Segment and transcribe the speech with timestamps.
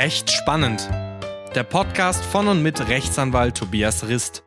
[0.00, 0.88] Recht spannend.
[1.56, 4.44] Der Podcast von und mit Rechtsanwalt Tobias Rist.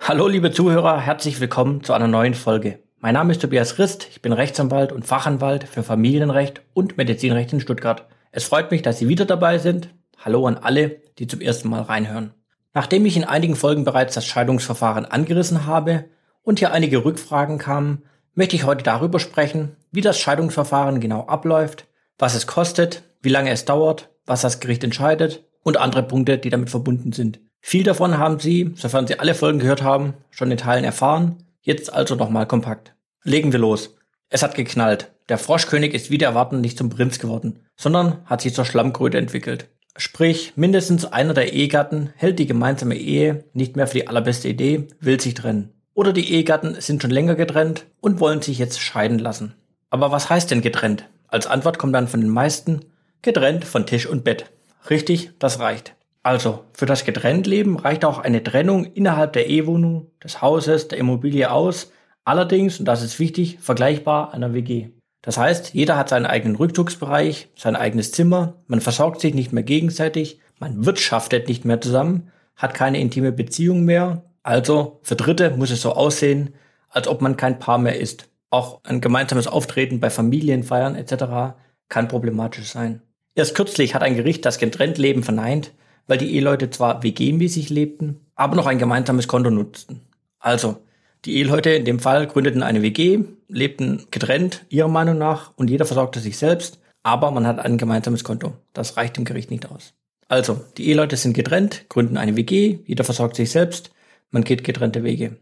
[0.00, 2.78] Hallo liebe Zuhörer, herzlich willkommen zu einer neuen Folge.
[2.96, 7.60] Mein Name ist Tobias Rist, ich bin Rechtsanwalt und Fachanwalt für Familienrecht und Medizinrecht in
[7.60, 8.06] Stuttgart.
[8.32, 9.90] Es freut mich, dass Sie wieder dabei sind.
[10.16, 12.32] Hallo an alle, die zum ersten Mal reinhören.
[12.72, 16.06] Nachdem ich in einigen Folgen bereits das Scheidungsverfahren angerissen habe
[16.40, 21.86] und hier einige Rückfragen kamen, möchte ich heute darüber sprechen, wie das Scheidungsverfahren genau abläuft,
[22.18, 26.50] was es kostet, wie lange es dauert, was das Gericht entscheidet und andere Punkte, die
[26.50, 27.40] damit verbunden sind.
[27.60, 31.36] Viel davon haben Sie, sofern Sie alle Folgen gehört haben, schon in Teilen erfahren.
[31.60, 32.94] Jetzt also nochmal kompakt.
[33.24, 33.96] Legen wir los.
[34.30, 35.10] Es hat geknallt.
[35.28, 39.68] Der Froschkönig ist wieder erwarten nicht zum Prinz geworden, sondern hat sich zur Schlammkröte entwickelt.
[39.96, 44.86] Sprich, mindestens einer der Ehegatten hält die gemeinsame Ehe nicht mehr für die allerbeste Idee,
[45.00, 45.72] will sich trennen.
[45.92, 49.54] Oder die Ehegatten sind schon länger getrennt und wollen sich jetzt scheiden lassen.
[49.90, 51.08] Aber was heißt denn getrennt?
[51.26, 52.82] Als Antwort kommt dann von den meisten,
[53.22, 54.46] Getrennt von Tisch und Bett.
[54.90, 55.96] Richtig, das reicht.
[56.22, 61.50] Also, für das Getrenntleben reicht auch eine Trennung innerhalb der E-Wohnung, des Hauses, der Immobilie
[61.50, 61.90] aus.
[62.24, 64.90] Allerdings, und das ist wichtig, vergleichbar einer WG.
[65.22, 69.64] Das heißt, jeder hat seinen eigenen Rückzugsbereich, sein eigenes Zimmer, man versorgt sich nicht mehr
[69.64, 74.22] gegenseitig, man wirtschaftet nicht mehr zusammen, hat keine intime Beziehung mehr.
[74.44, 76.54] Also, für Dritte muss es so aussehen,
[76.88, 78.28] als ob man kein Paar mehr ist.
[78.50, 81.56] Auch ein gemeinsames Auftreten bei Familienfeiern etc.
[81.88, 83.02] kann problematisch sein.
[83.38, 85.70] Erst kürzlich hat ein Gericht das Getrenntleben verneint,
[86.08, 90.00] weil die Eheleute zwar WG-mäßig lebten, aber noch ein gemeinsames Konto nutzten.
[90.40, 90.78] Also,
[91.24, 95.84] die Eheleute in dem Fall gründeten eine WG, lebten getrennt, ihrer Meinung nach, und jeder
[95.84, 98.54] versorgte sich selbst, aber man hat ein gemeinsames Konto.
[98.72, 99.94] Das reicht dem Gericht nicht aus.
[100.26, 103.92] Also, die Eheleute sind getrennt, gründen eine WG, jeder versorgt sich selbst,
[104.32, 105.36] man geht getrennte Wege.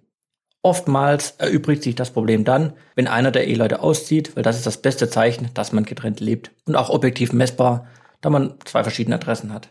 [0.62, 4.82] Oftmals erübrigt sich das Problem dann, wenn einer der Eheleute auszieht, weil das ist das
[4.82, 7.86] beste Zeichen, dass man getrennt lebt und auch objektiv messbar,
[8.20, 9.70] da man zwei verschiedene Adressen hat.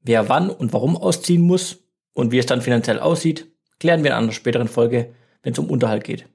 [0.00, 1.78] Wer wann und warum ausziehen muss
[2.12, 3.48] und wie es dann finanziell aussieht,
[3.80, 6.26] klären wir in einer späteren Folge, wenn es um Unterhalt geht.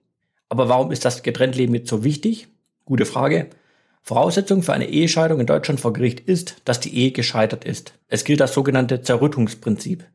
[0.50, 2.48] Aber warum ist das Getrenntleben jetzt so wichtig?
[2.86, 3.50] Gute Frage.
[4.02, 7.94] Voraussetzung für eine Ehescheidung in Deutschland vor Gericht ist, dass die Ehe gescheitert ist.
[8.10, 10.06] Es gilt das sogenannte Zerrüttungsprinzip.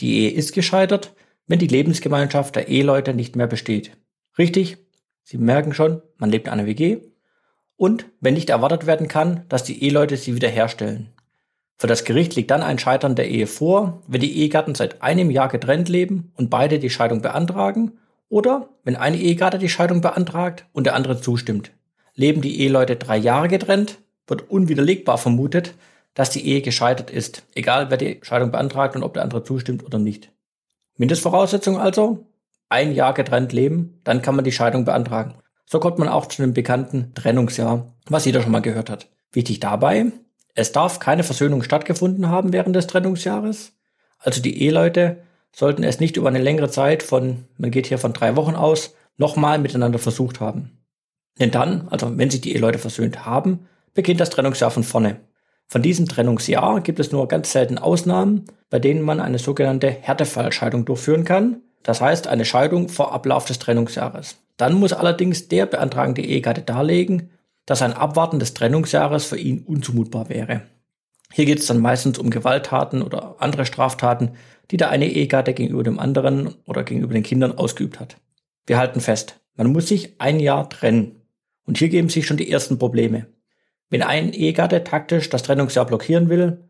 [0.00, 1.14] Die Ehe ist gescheitert,
[1.46, 3.92] wenn die Lebensgemeinschaft der Eheleute nicht mehr besteht.
[4.38, 4.78] Richtig,
[5.26, 6.98] Sie merken schon, man lebt in einer WG.
[7.76, 11.08] Und wenn nicht erwartet werden kann, dass die Eheleute sie wiederherstellen.
[11.76, 15.30] Für das Gericht liegt dann ein Scheitern der Ehe vor, wenn die Ehegatten seit einem
[15.30, 17.92] Jahr getrennt leben und beide die Scheidung beantragen
[18.28, 21.72] oder wenn ein Ehegatte die Scheidung beantragt und der andere zustimmt.
[22.14, 25.74] Leben die Eheleute drei Jahre getrennt, wird unwiderlegbar vermutet,
[26.12, 29.84] dass die Ehe gescheitert ist, egal wer die Scheidung beantragt und ob der andere zustimmt
[29.84, 30.30] oder nicht.
[30.96, 32.26] Mindestvoraussetzung also,
[32.68, 35.34] ein Jahr getrennt leben, dann kann man die Scheidung beantragen.
[35.66, 39.08] So kommt man auch zu dem bekannten Trennungsjahr, was jeder schon mal gehört hat.
[39.32, 40.12] Wichtig dabei,
[40.54, 43.72] es darf keine Versöhnung stattgefunden haben während des Trennungsjahres.
[44.18, 45.22] Also die Eheleute
[45.52, 48.94] sollten es nicht über eine längere Zeit von, man geht hier von drei Wochen aus,
[49.16, 50.78] nochmal miteinander versucht haben.
[51.40, 55.20] Denn dann, also wenn sich die Eheleute versöhnt haben, beginnt das Trennungsjahr von vorne.
[55.74, 60.84] Von diesem Trennungsjahr gibt es nur ganz selten Ausnahmen, bei denen man eine sogenannte Härtefallscheidung
[60.84, 61.62] durchführen kann.
[61.82, 64.36] Das heißt eine Scheidung vor Ablauf des Trennungsjahres.
[64.56, 67.30] Dann muss allerdings der beantragende Ehegatte darlegen,
[67.66, 70.62] dass ein Abwarten des Trennungsjahres für ihn unzumutbar wäre.
[71.32, 74.36] Hier geht es dann meistens um Gewalttaten oder andere Straftaten,
[74.70, 78.16] die der eine Ehegatte gegenüber dem anderen oder gegenüber den Kindern ausgeübt hat.
[78.64, 81.22] Wir halten fest, man muss sich ein Jahr trennen.
[81.66, 83.26] Und hier geben sich schon die ersten Probleme.
[83.90, 86.68] Wenn ein Ehegatte taktisch das Trennungsjahr blockieren will,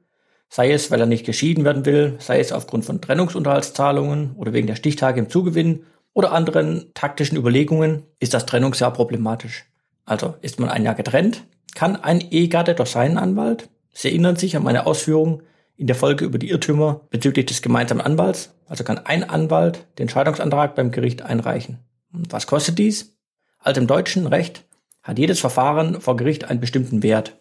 [0.48, 4.66] sei es, weil er nicht geschieden werden will, sei es aufgrund von Trennungsunterhaltszahlungen oder wegen
[4.66, 9.64] der Stichtage im Zugewinn oder anderen taktischen Überlegungen, ist das Trennungsjahr problematisch.
[10.04, 11.44] Also ist man ein Jahr getrennt,
[11.74, 15.42] kann ein Ehegatte durch seinen Anwalt, Sie erinnern sich an meine Ausführungen
[15.76, 20.08] in der Folge über die Irrtümer bezüglich des gemeinsamen Anwalts, also kann ein Anwalt den
[20.08, 21.78] Scheidungsantrag beim Gericht einreichen.
[22.12, 23.16] Und was kostet dies?
[23.58, 24.64] Also im deutschen Recht
[25.04, 27.36] hat jedes Verfahren vor Gericht einen bestimmten Wert.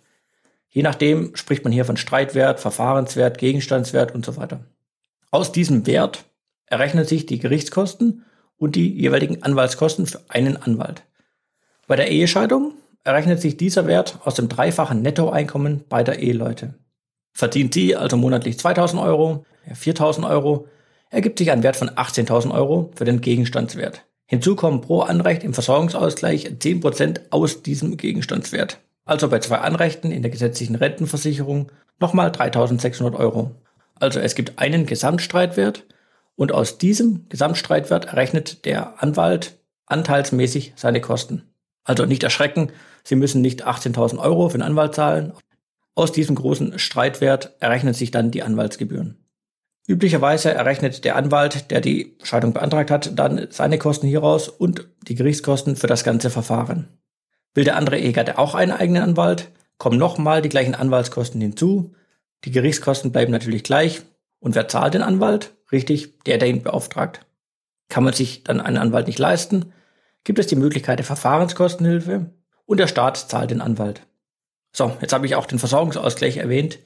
[0.69, 4.65] Je nachdem spricht man hier von Streitwert, Verfahrenswert, Gegenstandswert und so weiter.
[5.31, 6.25] Aus diesem Wert
[6.65, 8.25] errechnen sich die Gerichtskosten
[8.57, 11.03] und die jeweiligen Anwaltskosten für einen Anwalt.
[11.87, 12.73] Bei der Ehescheidung
[13.03, 16.75] errechnet sich dieser Wert aus dem dreifachen Nettoeinkommen beider Eheleute.
[17.33, 20.67] Verdient sie also monatlich 2000 Euro, 4000 Euro,
[21.09, 24.05] ergibt sich ein Wert von 18.000 Euro für den Gegenstandswert.
[24.25, 28.79] Hinzu kommen pro Anrecht im Versorgungsausgleich 10% aus diesem Gegenstandswert.
[29.05, 33.51] Also bei zwei Anrechten in der gesetzlichen Rentenversicherung nochmal 3600 Euro.
[33.95, 35.85] Also es gibt einen Gesamtstreitwert
[36.35, 41.43] und aus diesem Gesamtstreitwert errechnet der Anwalt anteilsmäßig seine Kosten.
[41.83, 42.71] Also nicht erschrecken,
[43.03, 45.33] Sie müssen nicht 18.000 Euro für einen Anwalt zahlen.
[45.95, 49.22] Aus diesem großen Streitwert errechnen sich dann die Anwaltsgebühren.
[49.87, 55.15] Üblicherweise errechnet der Anwalt, der die Scheidung beantragt hat, dann seine Kosten hieraus und die
[55.15, 56.87] Gerichtskosten für das ganze Verfahren.
[57.53, 61.93] Will der andere Ehegatte auch einen eigenen Anwalt, kommen nochmal die gleichen Anwaltskosten hinzu.
[62.45, 64.01] Die Gerichtskosten bleiben natürlich gleich.
[64.39, 65.53] Und wer zahlt den Anwalt?
[65.71, 67.25] Richtig, der, der ihn beauftragt.
[67.89, 69.73] Kann man sich dann einen Anwalt nicht leisten,
[70.23, 72.31] gibt es die Möglichkeit der Verfahrenskostenhilfe
[72.65, 74.01] und der Staat zahlt den Anwalt.
[74.71, 76.79] So, jetzt habe ich auch den Versorgungsausgleich erwähnt.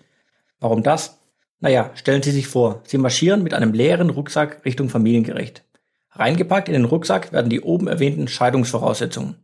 [0.60, 1.20] Warum das?
[1.60, 5.64] Naja, stellen Sie sich vor, Sie marschieren mit einem leeren Rucksack Richtung Familiengericht.
[6.12, 9.36] Reingepackt in den Rucksack werden die oben erwähnten Scheidungsvoraussetzungen,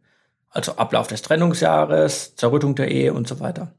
[0.50, 3.74] also Ablauf des Trennungsjahres, Zerrüttung der Ehe und so weiter.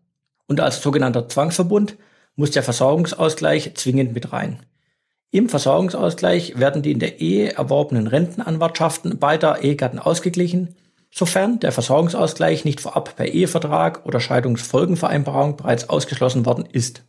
[0.47, 1.97] Und als sogenannter Zwangsverbund
[2.37, 4.61] muss der Versorgungsausgleich zwingend mit rein.
[5.31, 10.77] Im Versorgungsausgleich werden die in der Ehe erworbenen Rentenanwartschaften beider Ehegatten ausgeglichen,
[11.13, 17.05] sofern der Versorgungsausgleich nicht vorab per Ehevertrag oder Scheidungsfolgenvereinbarung bereits ausgeschlossen worden ist.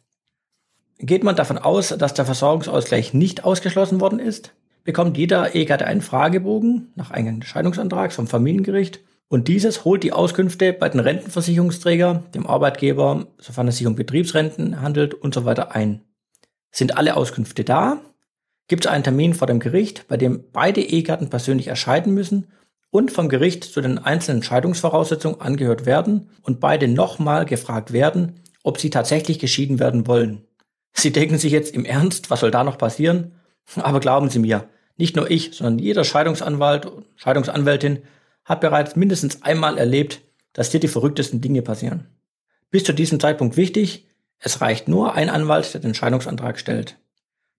[0.98, 4.54] Geht man davon aus, dass der Versorgungsausgleich nicht ausgeschlossen worden ist,
[4.86, 10.72] bekommt jeder Ehegatte einen Fragebogen nach einem Scheidungsantrag vom Familiengericht und dieses holt die Auskünfte
[10.72, 16.02] bei den Rentenversicherungsträger, dem Arbeitgeber, sofern es sich um Betriebsrenten handelt und so weiter ein.
[16.72, 18.00] Sind alle Auskünfte da?
[18.68, 22.48] Gibt es einen Termin vor dem Gericht, bei dem beide Ehegatten persönlich erscheinen müssen
[22.90, 28.80] und vom Gericht zu den einzelnen Scheidungsvoraussetzungen angehört werden und beide nochmal gefragt werden, ob
[28.80, 30.45] sie tatsächlich geschieden werden wollen.
[30.98, 33.34] Sie denken sich jetzt im Ernst, was soll da noch passieren?
[33.76, 38.00] Aber glauben Sie mir, nicht nur ich, sondern jeder Scheidungsanwalt und Scheidungsanwältin
[38.46, 40.22] hat bereits mindestens einmal erlebt,
[40.54, 42.08] dass hier die verrücktesten Dinge passieren.
[42.72, 44.08] Bis zu diesem Zeitpunkt wichtig,
[44.40, 46.98] es reicht nur ein Anwalt, der den Scheidungsantrag stellt.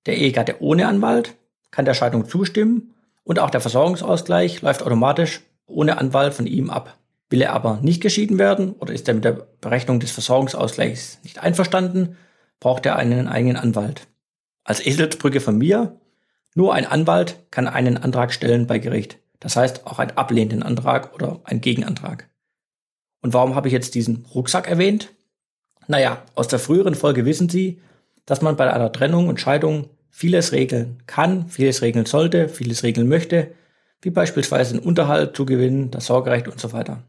[0.07, 1.35] Der Ehegatte ohne Anwalt
[1.71, 2.95] kann der Scheidung zustimmen
[3.25, 6.97] und auch der Versorgungsausgleich läuft automatisch ohne Anwalt von ihm ab.
[7.29, 11.43] Will er aber nicht geschieden werden oder ist er mit der Berechnung des Versorgungsausgleichs nicht
[11.43, 12.17] einverstanden,
[12.61, 14.09] braucht er einen eigenen Anwalt.
[14.65, 16.01] Als Eselsbrücke von mir,
[16.55, 19.19] nur ein Anwalt kann einen Antrag stellen bei Gericht.
[19.41, 22.29] Das heißt auch einen ablehnenden Antrag oder einen Gegenantrag.
[23.21, 25.13] Und warum habe ich jetzt diesen Rucksack erwähnt?
[25.87, 27.81] Naja, aus der früheren Folge wissen Sie,
[28.25, 33.09] dass man bei einer Trennung und Scheidung vieles regeln kann, vieles regeln sollte, vieles regeln
[33.09, 33.53] möchte,
[34.01, 37.03] wie beispielsweise den Unterhalt zugewinnen, das Sorgerecht und so weiter.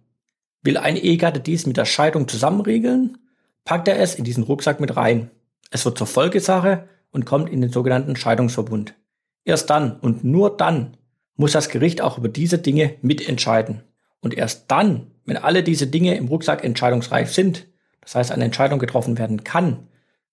[0.62, 3.18] Will ein Ehegatte dies mit der Scheidung zusammen regeln,
[3.64, 5.32] packt er es in diesen Rucksack mit rein.
[5.70, 8.96] Es wird zur Folgesache und kommt in den sogenannten Scheidungsverbund.
[9.44, 10.98] Erst dann und nur dann
[11.36, 13.84] muss das Gericht auch über diese Dinge mitentscheiden.
[14.22, 17.68] Und erst dann, wenn alle diese Dinge im Rucksack entscheidungsreif sind,
[18.02, 19.88] das heißt eine Entscheidung getroffen werden kann,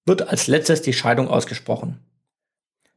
[0.06, 2.00] wird als letztes die Scheidung ausgesprochen.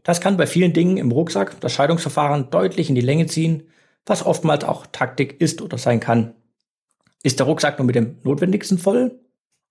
[0.04, 3.64] Das kann bei vielen Dingen im Rucksack das Scheidungsverfahren deutlich in die Länge ziehen,
[4.06, 6.34] was oftmals auch Taktik ist oder sein kann.
[7.24, 9.20] Ist der Rucksack nur mit dem Notwendigsten voll,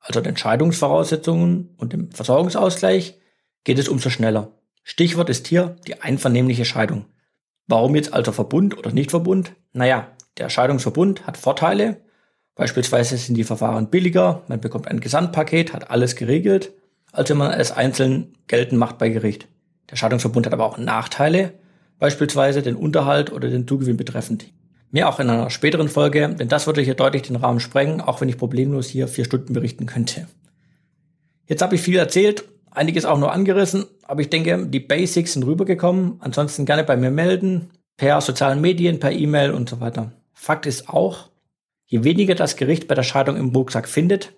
[0.00, 3.19] also den Scheidungsvoraussetzungen und dem Versorgungsausgleich,
[3.64, 4.52] geht es umso schneller.
[4.82, 7.06] Stichwort ist hier die einvernehmliche Scheidung.
[7.66, 9.52] Warum jetzt also Verbund oder nicht Verbund?
[9.72, 10.08] Naja,
[10.38, 12.00] der Scheidungsverbund hat Vorteile.
[12.54, 16.72] Beispielsweise sind die Verfahren billiger, man bekommt ein Gesamtpaket, hat alles geregelt,
[17.12, 19.48] als wenn man es einzeln geltend macht bei Gericht.
[19.90, 21.54] Der Scheidungsverbund hat aber auch Nachteile,
[21.98, 24.46] beispielsweise den Unterhalt oder den Zugewinn betreffend.
[24.91, 28.21] Mehr auch in einer späteren Folge, denn das würde hier deutlich den Rahmen sprengen, auch
[28.21, 30.29] wenn ich problemlos hier vier Stunden berichten könnte.
[31.46, 35.44] Jetzt habe ich viel erzählt, einiges auch nur angerissen, aber ich denke, die Basics sind
[35.44, 36.17] rübergekommen.
[36.20, 40.13] Ansonsten gerne bei mir melden, per sozialen Medien, per E-Mail und so weiter.
[40.32, 41.31] Fakt ist auch,
[41.87, 44.34] je weniger das Gericht bei der Scheidung im Rucksack findet,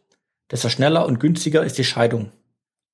[0.50, 2.30] desto schneller und günstiger ist die Scheidung.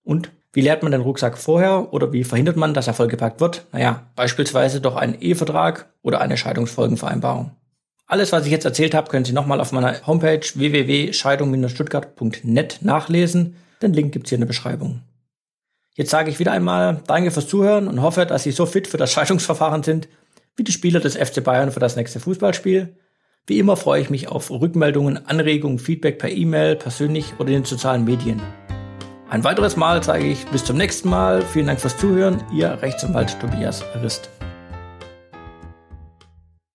[0.02, 3.66] Und wie leert man den Rucksack vorher oder wie verhindert man, dass er vollgepackt wird?
[3.72, 7.50] Naja, beispielsweise durch einen Ehevertrag oder eine Scheidungsfolgenvereinbarung.
[8.06, 13.56] Alles, was ich jetzt erzählt habe, können Sie nochmal auf meiner Homepage www.scheidung-stuttgart.net nachlesen.
[13.82, 15.00] Den Link gibt's hier in der Beschreibung.
[15.96, 18.96] Jetzt sage ich wieder einmal Danke fürs Zuhören und hoffe, dass Sie so fit für
[18.96, 20.08] das Scheidungsverfahren sind
[20.56, 22.94] wie die Spieler des FC Bayern für das nächste Fußballspiel.
[23.46, 27.64] Wie immer freue ich mich auf Rückmeldungen, Anregungen, Feedback per E-Mail, persönlich oder in den
[27.64, 28.40] sozialen Medien.
[29.34, 31.42] Ein weiteres Mal sage ich bis zum nächsten Mal.
[31.42, 32.40] Vielen Dank fürs Zuhören.
[32.52, 34.30] Ihr Rechtsanwalt Tobias Rist.